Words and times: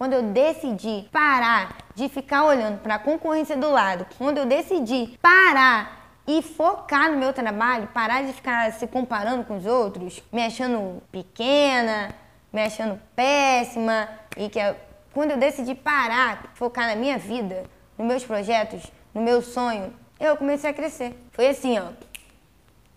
quando 0.00 0.14
eu 0.14 0.22
decidi 0.22 1.06
parar 1.12 1.76
de 1.94 2.08
ficar 2.08 2.44
olhando 2.44 2.78
para 2.78 2.94
a 2.94 2.98
concorrência 2.98 3.54
do 3.54 3.70
lado, 3.70 4.06
quando 4.16 4.38
eu 4.38 4.46
decidi 4.46 5.18
parar 5.20 6.16
e 6.26 6.40
focar 6.40 7.12
no 7.12 7.18
meu 7.18 7.34
trabalho, 7.34 7.86
parar 7.88 8.22
de 8.22 8.32
ficar 8.32 8.72
se 8.72 8.86
comparando 8.86 9.44
com 9.44 9.58
os 9.58 9.66
outros, 9.66 10.22
me 10.32 10.42
achando 10.42 11.02
pequena, 11.12 12.14
me 12.50 12.62
achando 12.62 12.98
péssima 13.14 14.08
e 14.38 14.48
que 14.48 14.58
é, 14.58 14.74
quando 15.12 15.32
eu 15.32 15.36
decidi 15.36 15.74
parar, 15.74 16.50
focar 16.54 16.86
na 16.86 16.96
minha 16.96 17.18
vida, 17.18 17.64
nos 17.98 18.08
meus 18.08 18.24
projetos, 18.24 18.90
no 19.12 19.20
meu 19.20 19.42
sonho, 19.42 19.92
eu 20.18 20.34
comecei 20.34 20.70
a 20.70 20.72
crescer. 20.72 21.14
Foi 21.30 21.46
assim, 21.48 21.78
ó. 21.78 21.88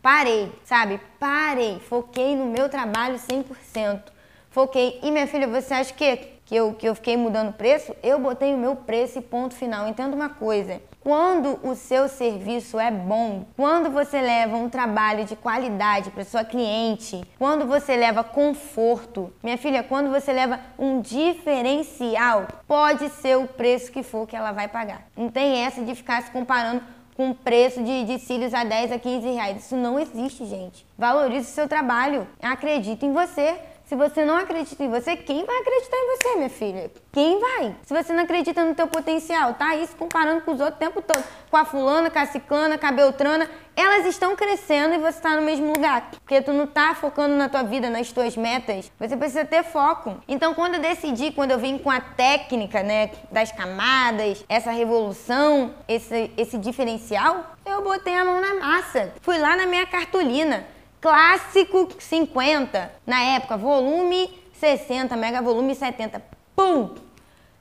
Parei, 0.00 0.50
sabe? 0.64 0.98
Parei, 1.20 1.78
foquei 1.78 2.34
no 2.34 2.46
meu 2.46 2.70
trabalho 2.70 3.16
100%. 3.16 4.15
Foquei. 4.56 4.98
E 5.02 5.10
minha 5.10 5.26
filha, 5.26 5.46
você 5.46 5.74
acha 5.74 5.92
que 5.92 6.34
que 6.46 6.54
eu, 6.54 6.72
que 6.72 6.88
eu 6.88 6.94
fiquei 6.94 7.14
mudando 7.14 7.52
preço, 7.52 7.94
eu 8.02 8.18
botei 8.18 8.54
o 8.54 8.56
meu 8.56 8.74
preço 8.74 9.18
e 9.18 9.20
ponto 9.20 9.52
final. 9.52 9.86
Entenda 9.86 10.16
uma 10.16 10.30
coisa: 10.30 10.80
quando 11.00 11.58
o 11.62 11.74
seu 11.74 12.08
serviço 12.08 12.78
é 12.78 12.90
bom, 12.90 13.44
quando 13.54 13.90
você 13.90 14.18
leva 14.18 14.56
um 14.56 14.70
trabalho 14.70 15.26
de 15.26 15.36
qualidade 15.36 16.10
para 16.10 16.24
sua 16.24 16.42
cliente, 16.42 17.22
quando 17.38 17.66
você 17.66 17.96
leva 17.96 18.24
conforto, 18.24 19.30
minha 19.42 19.58
filha, 19.58 19.82
quando 19.82 20.08
você 20.08 20.32
leva 20.32 20.58
um 20.78 21.02
diferencial, 21.02 22.46
pode 22.66 23.10
ser 23.10 23.36
o 23.36 23.46
preço 23.46 23.92
que 23.92 24.02
for 24.02 24.26
que 24.26 24.34
ela 24.34 24.52
vai 24.52 24.68
pagar. 24.68 25.02
Não 25.14 25.28
tem 25.28 25.66
essa 25.66 25.82
de 25.82 25.94
ficar 25.94 26.22
se 26.22 26.30
comparando 26.30 26.80
com 27.14 27.34
preço 27.34 27.82
de, 27.82 28.04
de 28.04 28.18
cílios 28.18 28.54
a 28.54 28.64
10 28.64 28.92
a 28.92 28.98
15 28.98 29.28
reais. 29.32 29.64
Isso 29.64 29.76
não 29.76 29.98
existe, 29.98 30.46
gente. 30.46 30.86
Valorize 30.96 31.50
o 31.50 31.54
seu 31.54 31.68
trabalho. 31.68 32.26
Acredite 32.40 33.04
em 33.04 33.12
você. 33.12 33.58
Se 33.86 33.94
você 33.94 34.24
não 34.24 34.36
acredita 34.36 34.82
em 34.82 34.90
você, 34.90 35.16
quem 35.16 35.44
vai 35.44 35.60
acreditar 35.60 35.96
em 35.96 36.16
você, 36.16 36.36
minha 36.36 36.50
filha? 36.50 36.90
Quem 37.12 37.38
vai? 37.38 37.76
Se 37.84 37.94
você 37.94 38.12
não 38.12 38.24
acredita 38.24 38.64
no 38.64 38.74
teu 38.74 38.88
potencial, 38.88 39.54
tá 39.54 39.78
se 39.86 39.94
comparando 39.94 40.40
com 40.40 40.54
os 40.54 40.60
outros 40.60 40.76
o 40.76 40.80
tempo 40.80 41.00
todo, 41.00 41.22
com 41.48 41.56
a 41.56 41.64
fulana, 41.64 42.10
com 42.10 42.18
a 42.18 42.26
ciclana, 42.26 42.76
com 42.76 42.86
a 42.86 42.90
beltrana, 42.90 43.48
elas 43.76 44.04
estão 44.04 44.34
crescendo 44.34 44.96
e 44.96 44.98
você 44.98 45.18
está 45.18 45.36
no 45.36 45.42
mesmo 45.42 45.72
lugar. 45.72 46.10
Porque 46.10 46.42
tu 46.42 46.52
não 46.52 46.66
tá 46.66 46.96
focando 46.96 47.36
na 47.36 47.48
tua 47.48 47.62
vida, 47.62 47.88
nas 47.88 48.10
tuas 48.10 48.36
metas. 48.36 48.90
Você 48.98 49.16
precisa 49.16 49.44
ter 49.44 49.62
foco. 49.62 50.16
Então, 50.26 50.52
quando 50.52 50.74
eu 50.74 50.80
decidi, 50.80 51.30
quando 51.30 51.52
eu 51.52 51.58
vim 51.60 51.78
com 51.78 51.90
a 51.90 52.00
técnica, 52.00 52.82
né, 52.82 53.12
das 53.30 53.52
camadas, 53.52 54.44
essa 54.48 54.72
revolução, 54.72 55.72
esse, 55.86 56.32
esse 56.36 56.58
diferencial, 56.58 57.54
eu 57.64 57.84
botei 57.84 58.14
a 58.16 58.24
mão 58.24 58.40
na 58.40 58.54
massa. 58.54 59.12
Fui 59.22 59.38
lá 59.38 59.54
na 59.54 59.64
minha 59.64 59.86
cartolina 59.86 60.74
clássico 61.06 61.88
50, 62.00 62.90
na 63.06 63.20
época, 63.22 63.56
volume 63.56 64.28
60, 64.54 65.14
mega 65.14 65.40
volume 65.40 65.72
70. 65.72 66.20
Pum! 66.56 66.96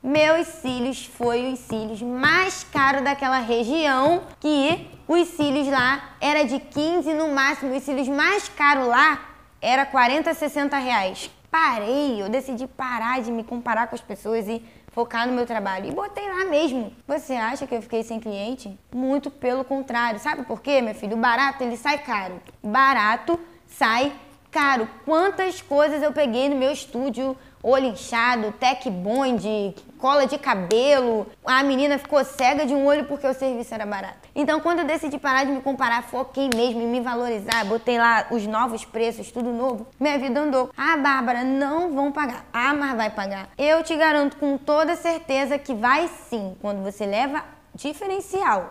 Meus 0.00 0.46
cílios 0.46 1.06
foi 1.06 1.52
os 1.52 1.58
cílios 1.58 2.00
mais 2.00 2.62
caros 2.62 3.02
daquela 3.02 3.40
região, 3.40 4.22
que 4.38 4.86
os 5.08 5.26
cílios 5.26 5.66
lá 5.66 6.14
era 6.20 6.44
de 6.44 6.60
15 6.60 7.12
no 7.14 7.34
máximo, 7.34 7.74
os 7.74 7.82
cílios 7.82 8.06
mais 8.06 8.48
caros 8.48 8.86
lá 8.86 9.31
era 9.62 9.86
40, 9.86 10.34
60 10.34 10.76
reais. 10.76 11.30
Parei, 11.48 12.20
eu 12.20 12.28
decidi 12.28 12.66
parar 12.66 13.22
de 13.22 13.30
me 13.30 13.44
comparar 13.44 13.86
com 13.86 13.94
as 13.94 14.00
pessoas 14.00 14.48
e 14.48 14.60
focar 14.90 15.26
no 15.26 15.32
meu 15.32 15.46
trabalho. 15.46 15.86
E 15.86 15.92
botei 15.92 16.28
lá 16.28 16.44
mesmo. 16.46 16.92
Você 17.06 17.34
acha 17.34 17.66
que 17.66 17.74
eu 17.74 17.80
fiquei 17.80 18.02
sem 18.02 18.18
cliente? 18.18 18.76
Muito 18.92 19.30
pelo 19.30 19.62
contrário. 19.62 20.18
Sabe 20.18 20.42
por 20.42 20.60
quê, 20.60 20.82
meu 20.82 20.94
filho? 20.94 21.16
O 21.16 21.20
barato, 21.20 21.62
ele 21.62 21.76
sai 21.76 21.98
caro. 21.98 22.40
Barato 22.62 23.38
sai 23.68 24.12
caro. 24.50 24.88
Quantas 25.04 25.62
coisas 25.62 26.02
eu 26.02 26.12
peguei 26.12 26.48
no 26.48 26.56
meu 26.56 26.72
estúdio 26.72 27.36
olho 27.62 27.86
inchado, 27.86 28.52
tech 28.52 28.90
bond, 28.90 29.74
cola 29.98 30.26
de 30.26 30.38
cabelo. 30.38 31.26
A 31.44 31.62
menina 31.62 31.98
ficou 31.98 32.24
cega 32.24 32.66
de 32.66 32.74
um 32.74 32.84
olho 32.84 33.04
porque 33.04 33.26
o 33.26 33.34
serviço 33.34 33.72
era 33.72 33.86
barato. 33.86 34.28
Então, 34.34 34.60
quando 34.60 34.80
eu 34.80 34.84
decidi 34.84 35.18
parar 35.18 35.44
de 35.44 35.52
me 35.52 35.60
comparar, 35.60 36.02
foquei 36.02 36.50
mesmo 36.54 36.80
em 36.82 36.86
me 36.86 37.00
valorizar, 37.00 37.64
botei 37.66 37.98
lá 37.98 38.26
os 38.30 38.46
novos 38.46 38.84
preços, 38.84 39.30
tudo 39.30 39.52
novo, 39.52 39.86
minha 40.00 40.18
vida 40.18 40.40
andou. 40.40 40.70
Ah, 40.76 40.96
Bárbara, 40.96 41.44
não 41.44 41.92
vão 41.92 42.10
pagar. 42.10 42.44
Ah, 42.52 42.74
mas 42.74 42.96
vai 42.96 43.10
pagar. 43.10 43.48
Eu 43.56 43.82
te 43.82 43.94
garanto 43.96 44.36
com 44.36 44.58
toda 44.58 44.96
certeza 44.96 45.58
que 45.58 45.74
vai 45.74 46.08
sim, 46.08 46.56
quando 46.60 46.82
você 46.82 47.06
leva 47.06 47.44
diferencial. 47.74 48.68